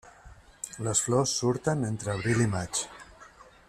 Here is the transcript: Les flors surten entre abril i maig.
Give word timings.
Les 0.87 1.03
flors 1.09 1.33
surten 1.41 1.87
entre 1.91 2.13
abril 2.17 2.45
i 2.49 2.49
maig. 2.57 2.85